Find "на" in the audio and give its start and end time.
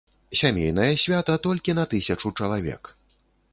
1.81-1.85